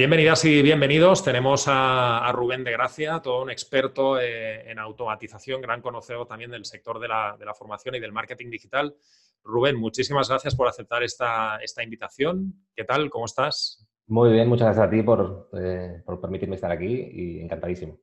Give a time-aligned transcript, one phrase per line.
[0.00, 1.22] Bienvenidas y bienvenidos.
[1.22, 6.64] Tenemos a, Rubén de Gracia, todo un experto eh, en automatización, gran conocedor también del
[6.64, 8.94] sector de la, formación y del marketing digital.
[9.44, 12.54] Rubén, muchísimas gracias por aceptar esta, invitación.
[12.74, 13.10] ¿Qué tal?
[13.10, 13.86] ¿Cómo estás?
[14.06, 18.00] Muy bien, muchas gracias a ti por, eh, por permitirme estar aquí y encantadísimo.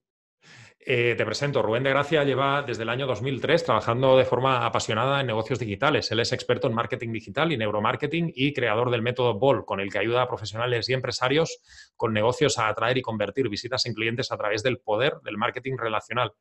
[0.89, 5.19] Eh, te presento, Rubén de Gracia lleva desde el año 2003 trabajando de forma apasionada
[5.19, 6.09] en negocios digitales.
[6.11, 9.91] Él es experto en marketing digital y neuromarketing y creador del método BOL, con el
[9.91, 11.59] que ayuda a profesionales y empresarios
[11.97, 15.75] con negocios a atraer y convertir visitas en clientes a través del poder del marketing
[15.77, 16.31] relacional.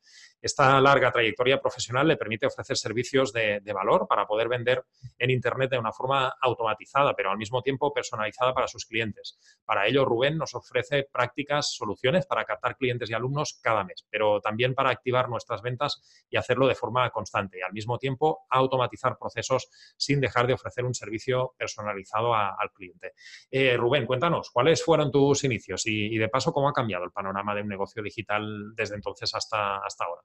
[0.40, 4.84] Esta larga trayectoria profesional le permite ofrecer servicios de, de valor para poder vender
[5.18, 9.40] en Internet de una forma automatizada, pero al mismo tiempo personalizada para sus clientes.
[9.64, 14.35] Para ello, Rubén nos ofrece prácticas, soluciones para captar clientes y alumnos cada mes, pero
[14.40, 19.16] también para activar nuestras ventas y hacerlo de forma constante y al mismo tiempo automatizar
[19.18, 23.12] procesos sin dejar de ofrecer un servicio personalizado al cliente.
[23.50, 27.54] Eh, Rubén, cuéntanos, ¿cuáles fueron tus inicios y, de paso cómo ha cambiado el panorama
[27.54, 30.22] de un negocio digital desde entonces hasta, hasta ahora?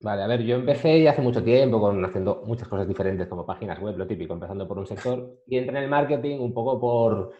[0.00, 3.46] Vale, a ver, yo empecé ya hace mucho tiempo con haciendo muchas cosas diferentes como
[3.46, 6.78] páginas web, lo típico, empezando por un sector y entré en el marketing un poco
[6.78, 7.32] por,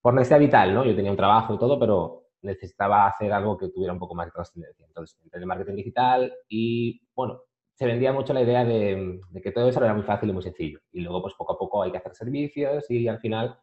[0.00, 0.84] por necesidad vital, ¿no?
[0.84, 4.26] Yo tenía un trabajo y todo, pero necesitaba hacer algo que tuviera un poco más
[4.26, 4.86] de trascendencia.
[4.86, 7.42] Entonces, entré en el marketing digital y, bueno,
[7.74, 10.80] se vendía mucho la idea de, que todo eso era muy fácil y muy sencillo.
[10.92, 13.58] Y luego, pues poco a poco hay que hacer servicios y al final,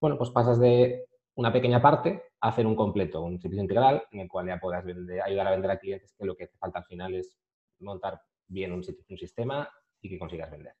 [0.00, 1.04] bueno, pues pasas de
[1.34, 4.84] una pequeña parte a hacer un completo, un servicio integral en el cual ya puedas
[5.24, 7.38] ayudar a vender a clientes que lo que hace falta al final es
[7.80, 9.68] montar bien un, un sistema
[10.00, 10.74] y que consigas vender.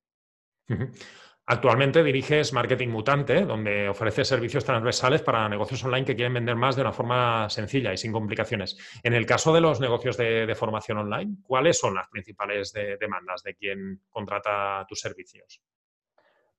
[1.50, 6.76] Actualmente diriges Marketing Mutante, donde ofrece servicios transversales para negocios online que quieren vender más
[6.76, 8.76] de una forma sencilla y sin complicaciones.
[9.02, 13.54] En el caso de los negocios de, formación online, ¿cuáles son las principales demandas de
[13.54, 15.62] quien contrata tus servicios?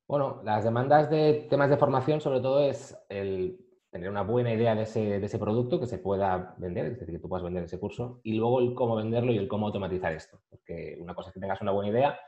[0.07, 3.59] Bueno, las demandas de temas de formación sobre todo es el
[3.91, 7.13] tener una buena idea de ese, de ese producto que se pueda vender, es decir,
[7.13, 10.13] que tú puedas vender ese curso, y luego el cómo venderlo y el cómo automatizar
[10.13, 10.41] esto.
[10.49, 12.19] Porque una cosa es que tengas una buena idea,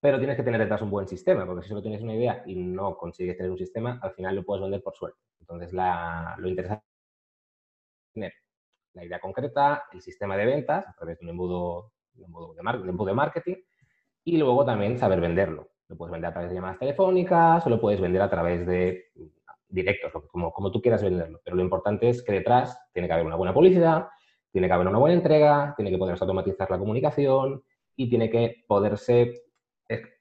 [0.00, 2.56] pero tienes que tener detrás un buen sistema, porque si solo tienes una idea y
[2.56, 5.20] no consigues tener un sistema, al final lo puedes vender por suerte.
[5.40, 6.84] Entonces, lo interesante
[8.08, 8.32] es tener
[8.94, 13.56] la idea concreta, el sistema de ventas a través de un embudo, de, marketing
[14.24, 15.68] y luego también saber venderlo.
[15.88, 19.10] Lo puedes vender a través de llamadas telefónicas o lo puedes vender a través de
[19.68, 21.40] directos, como, como tú quieras venderlo.
[21.44, 24.08] Pero lo importante es que detrás tiene que haber una buena publicidad,
[24.50, 27.62] tiene que haber una buena entrega, tiene que poderse automatizar la comunicación
[27.96, 29.49] y tiene que poderse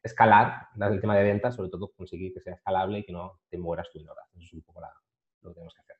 [0.03, 3.57] escalar el tema de ventas, sobre todo conseguir que sea escalable y que no te
[3.57, 4.25] mueras tú en horas.
[4.33, 4.81] Eso es un poco
[5.41, 5.95] lo que tenemos que hacer.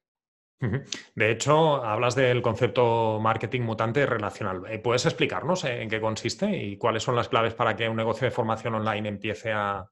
[1.15, 4.63] De hecho, hablas del concepto marketing mutante relacional.
[4.69, 8.25] Eh, ¿Puedes explicarnos en qué consiste y cuáles son las claves para que un negocio
[8.25, 9.89] de formación online empiece a,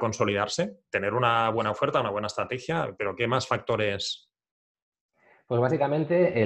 [0.00, 0.80] consolidarse?
[0.90, 4.30] Tener una buena oferta, una buena estrategia, pero ¿qué más factores?
[5.46, 6.42] Pues básicamente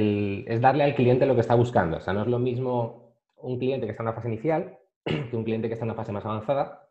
[0.47, 1.97] es darle al cliente lo que está buscando.
[1.97, 4.79] O sea, no es lo mismo un cliente que está en la fase inicial
[5.31, 6.89] que un cliente que está en una fase más avanzada.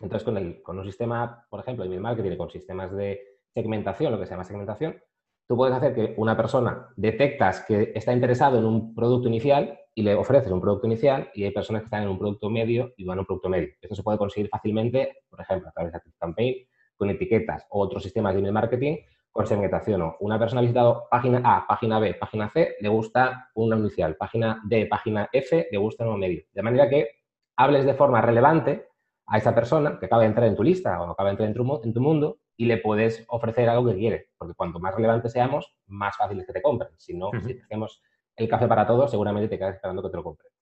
[0.00, 3.20] Entonces, con, el, con un sistema, por ejemplo, email marketing, con sistemas de
[3.54, 5.00] segmentación, lo que se llama segmentación,
[5.46, 10.02] tú puedes hacer que una persona detectas que está interesado en un producto inicial y
[10.02, 13.04] le ofreces un producto inicial y hay personas que están en un producto medio y
[13.04, 13.68] van a un producto medio.
[13.80, 18.02] Esto se puede conseguir fácilmente, por ejemplo, a través de Campaign, con etiquetas o otros
[18.02, 18.96] sistemas de email marketing
[19.30, 20.02] con segmentación.
[20.02, 24.16] O una persona ha visitado página A, página B, página C, le gusta una inicial,
[24.16, 26.44] página D, página F, le gusta un medio.
[26.52, 27.21] De manera que
[27.62, 28.88] hables de forma relevante
[29.26, 31.92] a esa persona que acaba de entrar en tu lista o acaba de entrar en
[31.92, 34.28] tu, mundo y le puedes ofrecer algo que quiere.
[34.36, 36.90] Porque cuanto más relevante seamos, más fácil es que te compren.
[36.98, 38.02] Si no, si hacemos
[38.36, 40.52] el café para todos, seguramente te quedas esperando que te lo compren.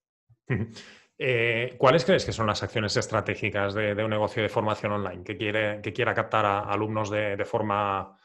[1.22, 5.36] Eh, ¿Cuáles crees que son las acciones estratégicas de, un negocio de formación online que,
[5.36, 8.16] quiere, que quiera captar a alumnos de, forma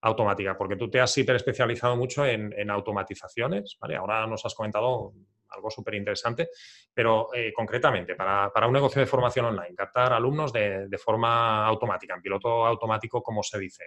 [0.00, 0.56] automática?
[0.56, 3.96] Porque tú te has hiper especializado mucho en, en automatizaciones, ¿vale?
[3.96, 5.12] Ahora nos has comentado
[5.50, 6.50] algo súper interesante,
[6.92, 12.22] pero eh, concretamente, para, un negocio de formación online, captar alumnos de, forma automática, en
[12.22, 13.84] piloto automático, como se dice,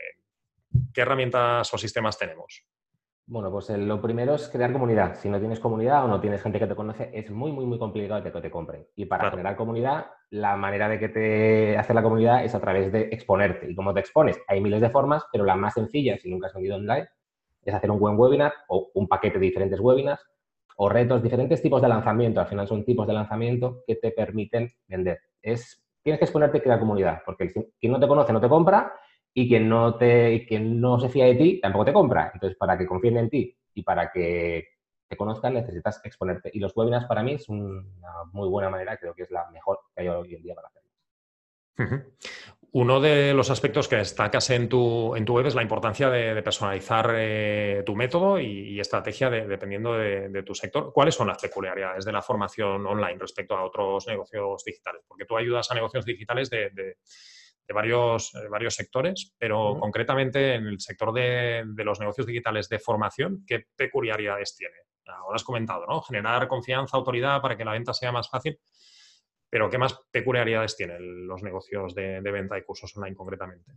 [0.94, 2.66] ¿qué herramientas o sistemas tenemos?
[3.26, 5.16] Bueno, pues eh, lo primero es crear comunidad.
[5.16, 7.80] Si no tienes comunidad o no tienes gente que te conoce, es muy, muy, muy
[7.80, 8.86] complicado que te compren.
[8.96, 12.92] Y para generar comunidad, la manera de que te hace la comunidad es a través
[12.92, 13.72] de exponerte.
[13.72, 14.38] ¿Y cómo te expones?
[14.48, 17.08] Hay miles de formas, pero la más sencilla, si nunca has vendido online,
[17.64, 20.22] es hacer un buen webinar o un paquete de diferentes webinars
[20.78, 24.72] o retos, diferentes tipos de lanzamiento, al final son tipos de lanzamiento que te permiten
[24.88, 25.20] vender.
[25.42, 28.94] Es, tienes que exponerte y crear comunidad, porque quien no te conoce no te compra
[29.34, 32.32] y quien no, te, quien no se fía de ti tampoco te compra.
[32.34, 34.68] Entonces, para que confíen en ti y para que
[35.08, 36.50] te conozcan necesitas exponerte.
[36.54, 37.84] Y los webinars para mí es una
[38.32, 40.90] muy buena manera, creo que es la mejor que hay hoy en día para hacerlo.
[42.76, 46.42] Uno de los aspectos que destacas en tu, en tu web es la importancia de,
[46.42, 50.92] personalizar eh, tu método y, estrategia dependiendo de, tu sector.
[50.92, 55.04] ¿Cuáles son las peculiaridades de la formación online respecto a otros negocios digitales?
[55.08, 56.98] Porque tú ayudas a negocios digitales de,
[57.72, 63.44] varios, eh, varios sectores, pero concretamente en el sector de, los negocios digitales de formación,
[63.46, 64.78] ¿qué peculiaridades tiene?
[65.06, 66.02] Ahora has comentado, ¿no?
[66.02, 68.58] Generar confianza, autoridad para que la venta sea más fácil.
[69.54, 73.72] Pero ¿qué más peculiaridades tienen los negocios de, venta y cursos online concretamente?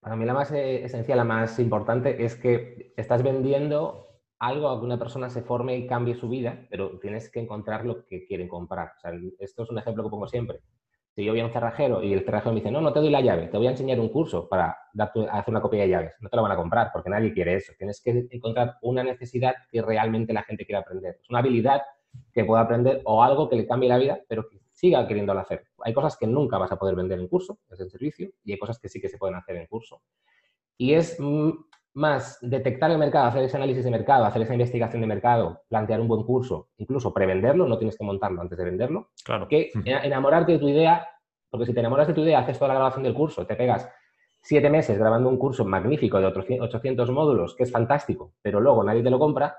[0.00, 4.08] Para mí la más eh, esencial, la más importante es que estás vendiendo
[4.40, 7.86] algo a que una persona se forme y cambie su vida, pero tienes que encontrar
[7.86, 8.94] lo que quieren comprar.
[9.38, 10.58] esto es un ejemplo que pongo siempre.
[11.14, 13.10] Si yo voy a un cerrajero y el cerrajero me dice, no, no te doy
[13.10, 16.28] la llave, te voy a enseñar un curso para hacer una copia de llaves, no
[16.28, 17.72] te lo van a comprar porque nadie quiere eso.
[17.78, 21.18] Tienes que encontrar una necesidad que realmente la gente quiera aprender.
[21.22, 21.80] Es una habilidad
[22.32, 25.66] que pueda aprender o algo que le cambie la vida, pero que siga queriéndolo hacer.
[25.84, 28.58] Hay cosas que nunca vas a poder vender en curso, es el servicio, y hay
[28.58, 30.00] cosas que sí que se pueden hacer en curso.
[30.78, 31.18] Y es
[31.92, 36.00] más detectar el mercado, hacer ese análisis de mercado, hacer esa investigación de mercado, plantear
[36.00, 39.46] un buen curso, incluso prevenderlo, no tienes que montarlo antes de venderlo, claro.
[39.48, 41.06] que enamorarte de tu idea,
[41.50, 43.86] porque si te enamoras de tu idea, haces toda la grabación del curso, te pegas
[44.40, 49.02] siete meses grabando un curso magnífico de 800 módulos, que es fantástico, pero luego nadie
[49.02, 49.54] te lo compra,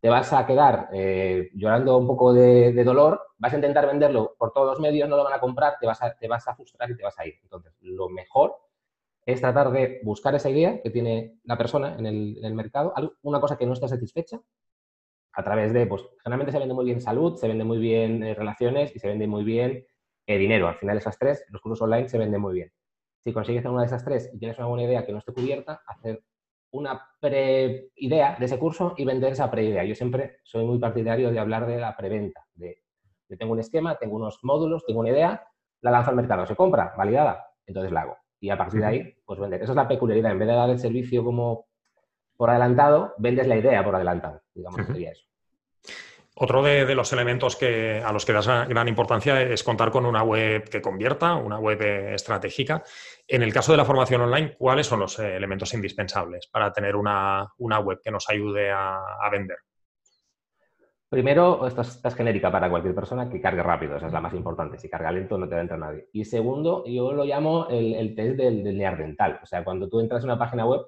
[0.00, 4.52] te vas a quedar eh, llorando un poco de, dolor, vas a intentar venderlo por
[4.52, 6.90] todos los medios, no lo van a comprar, te vas a, te vas a frustrar
[6.90, 7.34] y te vas a ir.
[7.42, 8.56] Entonces, lo mejor
[9.24, 13.58] es tratar de buscar esa idea que tiene la persona en el, mercado, una cosa
[13.58, 14.40] que no está satisfecha,
[15.32, 18.34] a través de, pues, generalmente se vende muy bien salud, se vende muy bien eh,
[18.34, 19.84] relaciones y se vende muy bien
[20.26, 20.68] eh, dinero.
[20.68, 22.72] Al final, esas tres, los cursos online se venden muy bien.
[23.22, 25.82] Si consigues una de esas tres y tienes una buena idea que no esté cubierta,
[25.86, 26.22] hacer
[26.76, 29.84] una pre-idea de ese curso y vender esa pre-idea.
[29.84, 32.46] Yo siempre soy muy partidario de hablar de la preventa.
[32.54, 32.82] De,
[33.28, 35.46] yo tengo un esquema, tengo unos módulos, tengo una idea,
[35.80, 38.16] la lanzo al mercado, se compra, validada, entonces la hago.
[38.38, 39.62] Y a partir de ahí, pues vender.
[39.62, 40.32] Esa es la peculiaridad.
[40.32, 41.66] En vez de dar el servicio como
[42.36, 44.42] por adelantado, vendes la idea por adelantado.
[44.54, 45.24] Digamos, que sería eso.
[46.38, 50.22] Otro de, los elementos que, a los que das gran importancia es contar con una
[50.22, 51.80] web que convierta, una web
[52.12, 52.82] estratégica.
[53.26, 57.48] En el caso de la formación online, ¿cuáles son los elementos indispensables para tener una,
[57.58, 59.00] web que nos ayude a,
[59.32, 59.56] vender?
[61.08, 64.76] Primero, esta es, genérica para cualquier persona que cargue rápido, esa es la más importante.
[64.76, 66.10] Si carga lento no te va a entrar nadie.
[66.12, 69.40] Y segundo, yo lo llamo el, test del, del neandertal.
[69.42, 70.82] O sea, cuando tú entras en una página web,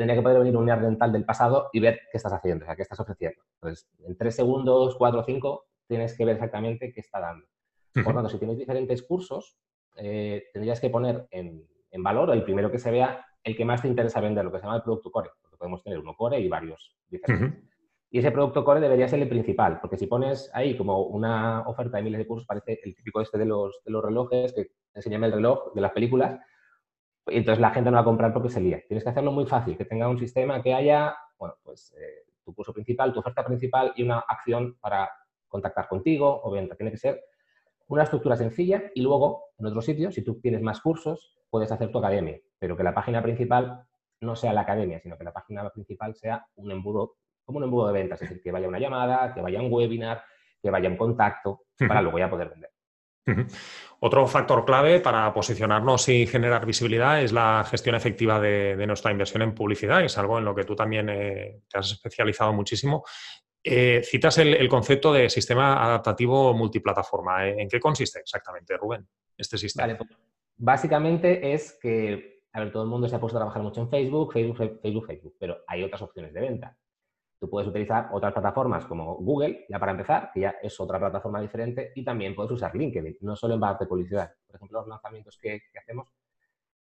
[0.00, 2.74] tendría que poder venir un dental del pasado y ver qué estás haciendo, o sea,
[2.74, 3.42] qué estás ofreciendo.
[3.56, 7.46] Entonces, en tres segundos, cuatro o cinco, tienes que ver exactamente qué está dando.
[7.92, 9.58] Por lo tanto, si tienes diferentes cursos,
[9.96, 11.68] eh, tendrías que poner en,
[11.98, 14.64] valor el primero que se vea el que más te interesa vender, lo que se
[14.64, 17.62] llama el producto core, porque podemos tener uno core y varios diferentes.
[18.10, 21.98] Y ese producto core debería ser el principal, porque si pones ahí como una oferta
[21.98, 25.26] de miles de cursos, parece el típico este de los, de los relojes, que enseñame
[25.26, 26.40] el reloj de las películas,
[27.26, 28.82] entonces la gente no va a comprar porque se lía.
[28.86, 32.54] Tienes que hacerlo muy fácil, que tenga un sistema que haya, bueno, pues eh, tu
[32.54, 35.10] curso principal, tu oferta principal y una acción para
[35.48, 36.74] contactar contigo o venta.
[36.76, 37.22] Tiene que ser
[37.88, 41.90] una estructura sencilla y luego, en otro sitio, si tú tienes más cursos, puedes hacer
[41.90, 43.84] tu academia, pero que la página principal
[44.20, 47.88] no sea la academia, sino que la página principal sea un embudo, como un embudo
[47.88, 50.22] de ventas, es decir, que vaya una llamada, que vaya un webinar,
[50.62, 52.70] que vaya un contacto, para luego ya poder vender.
[54.02, 59.42] Otro factor clave para posicionarnos y generar visibilidad es la gestión efectiva de, nuestra inversión
[59.42, 63.04] en publicidad, es algo en lo que tú también eh, te has especializado muchísimo.
[63.62, 67.46] Eh, citas el, concepto de sistema adaptativo multiplataforma.
[67.46, 69.94] ¿En qué consiste exactamente, Rubén, este sistema?
[69.98, 70.10] Pues,
[70.56, 73.90] básicamente es que, a ver, todo el mundo se ha puesto a trabajar mucho en
[73.90, 76.76] Facebook, Facebook, Facebook, Facebook, pero hay otras opciones de venta.
[77.40, 81.40] Tú puedes utilizar otras plataformas como Google, ya para empezar, que ya es otra plataforma
[81.40, 84.30] diferente, y también puedes usar LinkedIn, no solo en de publicidad.
[84.46, 86.12] Por ejemplo, los lanzamientos que, hacemos,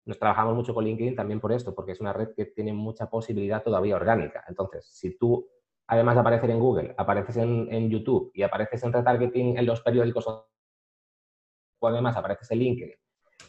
[0.04, 3.08] nos trabajamos mucho con LinkedIn también por esto, porque es una red que tiene mucha
[3.08, 4.42] posibilidad todavía orgánica.
[4.48, 5.48] Entonces, si tú,
[5.86, 10.26] además de aparecer en Google, apareces en, YouTube y apareces en retargeting en los periódicos
[10.26, 12.96] o además apareces en LinkedIn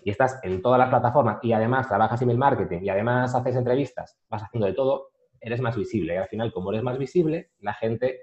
[0.03, 4.15] y estás en todas las plataformas y además trabajas email marketing y además haces entrevistas,
[4.29, 5.09] vas haciendo de todo,
[5.41, 6.13] eres más visible.
[6.13, 8.19] Y al final, como eres más visible, la gente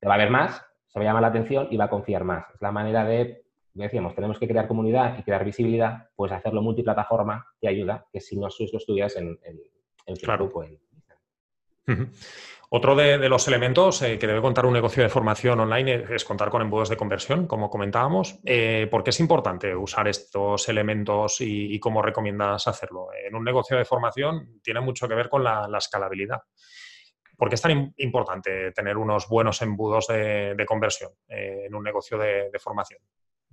[0.00, 2.24] te va a ver más, se va a llamar la atención y va a confiar
[2.24, 2.44] más.
[2.54, 7.46] Es la manera de, decíamos, tenemos que crear comunidad y crear visibilidad, pues hacerlo multiplataforma
[7.60, 9.60] te ayuda, que si no lo estudias en, en,
[10.06, 10.50] en claro.
[12.76, 16.50] Otro de, los elementos eh, que debe contar un negocio de formación online es, contar
[16.50, 18.40] con embudos de conversión, como comentábamos.
[18.44, 23.10] Eh, ¿Por qué es importante usar estos elementos y, cómo recomiendas hacerlo?
[23.12, 26.40] En un negocio de formación tiene mucho que ver con la, escalabilidad.
[27.36, 32.18] ¿Por qué es tan importante tener unos buenos embudos de, conversión eh, en un negocio
[32.18, 32.98] de, formación?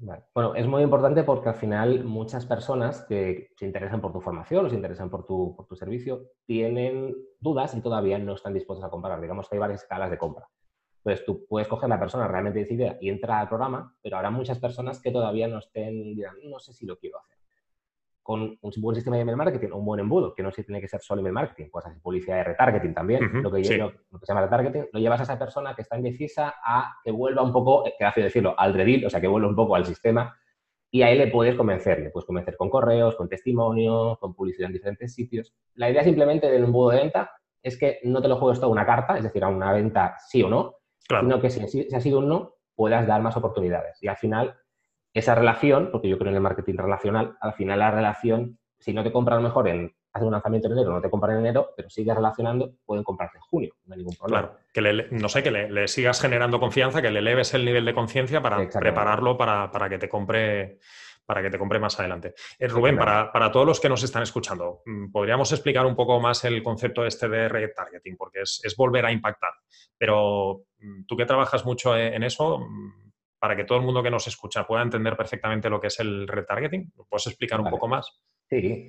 [0.01, 4.65] Bueno, es muy importante porque al final muchas personas que se interesan por tu formación
[4.65, 8.83] o se interesan por tu, por tu servicio tienen dudas y todavía no están dispuestos
[8.83, 9.21] a comprar.
[9.21, 10.47] Digamos que hay varias escalas de compra.
[11.03, 14.57] Entonces tú puedes coger la persona realmente decidida y entra al programa, pero habrá muchas
[14.57, 17.37] personas que todavía no estén, dirán, no sé si lo quiero hacer.
[18.23, 20.87] Con un buen sistema de email marketing, un buen embudo, que no se tiene que
[20.87, 24.27] ser solo email marketing, puedes hacer publicidad de retargeting también, lo, que lo, que se
[24.27, 27.83] llama retargeting, lo llevas a esa persona que está indecisa a que vuelva un poco,
[27.97, 30.37] que hace decirlo, al redil, o sea, que vuelva un poco al sistema
[30.91, 34.73] y ahí le puedes convencer, le puedes convencer con correos, con testimonios, con publicidad en
[34.73, 35.53] diferentes sitios.
[35.75, 37.31] La idea simplemente del embudo de venta
[37.63, 40.43] es que no te lo juegues toda una carta, es decir, a una venta sí
[40.43, 40.75] o no,
[41.07, 44.01] sino que si, si, ha sido un no, puedas dar más oportunidades.
[44.03, 44.57] Y al final,
[45.13, 49.03] esa relación, porque yo creo en el marketing relacional, al final la relación, si no
[49.03, 51.89] te compran mejor en hacer un lanzamiento en enero, no te compran en enero, pero
[51.89, 54.41] sigues relacionando, pueden comprarte en junio, no hay ningún problema.
[54.41, 57.85] Claro, que le, no sé, que le, sigas generando confianza, que le eleves el nivel
[57.85, 60.79] de conciencia para prepararlo para, para, que te compre
[61.25, 62.33] para que te compre más adelante.
[62.59, 66.19] Eh, Rubén, para, para, todos los que nos están escuchando, mm, ¿podríamos explicar un poco
[66.19, 68.17] más el concepto este de retargeting?
[68.17, 69.51] Porque es, es volver a impactar.
[69.97, 73.00] Pero mm, tú que trabajas mucho e, en eso, mm,
[73.41, 76.27] para que todo el mundo que nos escucha pueda entender perfectamente lo que es el
[76.27, 78.21] retargeting, puedes explicar un poco más?
[78.47, 78.87] Sí.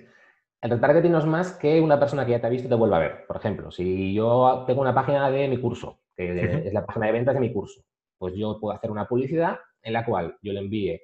[0.61, 2.99] El retargeting no es más que una persona que ya te ha visto te vuelva
[2.99, 3.27] a ver.
[3.27, 7.13] Por ejemplo, si yo tengo una página de mi curso, que es la página de
[7.13, 7.83] ventas de mi curso,
[8.19, 11.01] pues yo puedo hacer una publicidad en la cual yo le envíe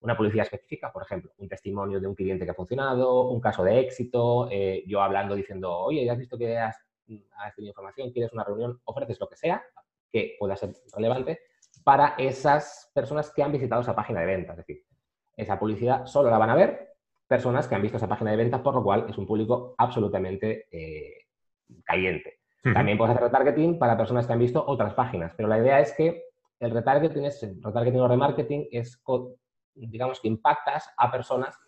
[0.00, 3.64] una publicidad específica, por ejemplo, un testimonio de un cliente que ha funcionado, un caso
[3.64, 6.76] de éxito, eh, yo hablando diciendo, oye, ya has visto que has,
[7.56, 9.64] tenido información, quieres una reunión, ofreces lo que sea
[10.12, 11.40] que pueda ser relevante
[11.84, 14.58] para esas personas que han visitado esa página de ventas.
[14.58, 14.84] Es decir,
[15.36, 16.94] esa publicidad solo la van a ver
[17.26, 20.66] personas que han visto esa página de ventas, por lo cual es un público absolutamente
[20.70, 21.26] eh,
[21.84, 22.40] caliente.
[22.62, 25.92] También puedes hacer retargeting para personas que han visto otras páginas, pero la idea es
[25.92, 26.24] que
[26.58, 29.02] el retargeting, es, retargeting o remarketing es
[29.74, 31.58] digamos que impactas a personas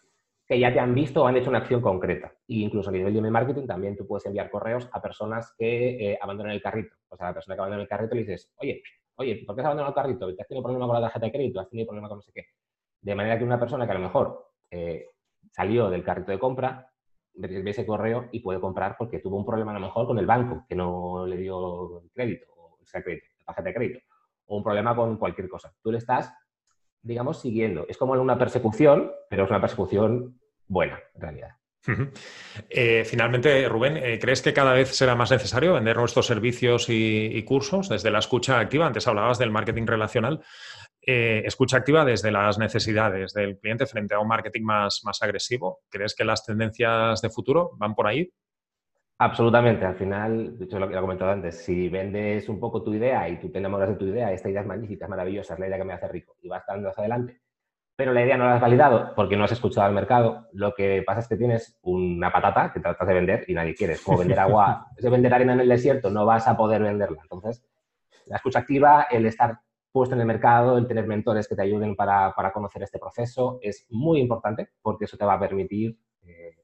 [0.46, 2.34] que ya te han visto o han hecho una acción concreta.
[2.46, 6.12] E incluso a nivel de email marketing también tú puedes enviar correos a personas que
[6.12, 6.94] eh, abandonan el carrito.
[7.08, 8.82] O sea, a la persona que abandona el carrito le dices, oye,
[9.22, 10.26] oye, ¿por qué has abandonado el carrito?
[10.26, 11.60] ¿Has tenido problema con la tarjeta de crédito?
[11.60, 12.46] ¿Has tenido problema con no sé qué?
[13.00, 15.06] De manera que una persona que a lo mejor eh,
[15.50, 16.88] salió del carrito de compra,
[17.34, 20.66] ve correo y puede comprar porque tuvo un problema a lo mejor con el banco
[20.68, 24.00] que no le dio el crédito, o sea, crédito, tarjeta de crédito,
[24.46, 25.72] o un problema con cualquier cosa.
[25.82, 26.32] Tú le estás
[27.02, 27.84] digamos, siguiendo.
[27.88, 31.50] Es como una persecución, pero es una persecución buena, en realidad.
[32.68, 37.42] Eh, finalmente, Rubén, eh, ¿crees que cada vez será más necesario vender nuestros servicios y,
[37.44, 38.86] cursos desde la escucha activa?
[38.86, 40.40] Antes hablabas del marketing relacional.
[41.04, 45.80] Eh, escucha activa desde las necesidades del cliente frente a un marketing más, más agresivo.
[45.88, 48.30] ¿Crees que las tendencias de futuro van por ahí?
[49.18, 49.84] Absolutamente.
[49.84, 53.28] Al final, de hecho lo que he comentado antes, si vendes un poco tu idea
[53.28, 55.68] y tú te enamoras de tu idea, esta idea es magnífica, es maravillosa, es la
[55.68, 57.41] idea que me hace rico y vas dando hacia adelante,
[58.02, 61.04] pero la idea no la has validado porque no has escuchado al mercado, lo que
[61.06, 63.92] pasa es que tienes una patata que tratas de vender y nadie quiere.
[63.92, 66.82] Es como vender agua, es de vender arena en el desierto, no vas a poder
[66.82, 67.20] venderla.
[67.22, 67.64] Entonces,
[68.26, 69.60] la escucha activa, el estar
[69.92, 73.86] puesto en el mercado, el tener mentores que te ayuden para, conocer este proceso es
[73.88, 76.56] muy importante porque eso te va a permitir eh,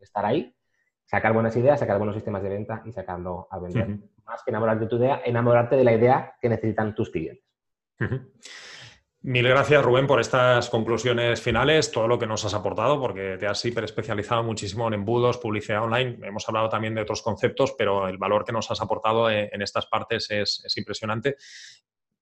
[0.00, 0.56] estar ahí
[1.04, 3.98] sacar buenas ideas, sacar buenos sistemas de venta y sacarlo a vender.
[4.24, 7.44] Más que enamorarte de tu idea, enamorarte de la idea que necesitan tus clientes.
[9.20, 13.48] Mil gracias, Rubén, por estas conclusiones finales, todo lo que nos has aportado, porque te
[13.48, 16.18] has hiper especializado muchísimo en embudos, publicidad online.
[16.22, 19.86] Hemos hablado también de otros conceptos, pero el valor que nos has aportado en, estas
[19.86, 21.34] partes es, impresionante.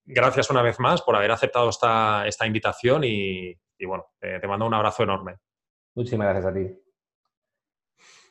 [0.07, 5.03] Gracias una vez más por haber aceptado esta, invitación y, bueno, te mando un abrazo
[5.03, 5.37] enorme.
[5.95, 6.86] Muchísimas gracias a ti.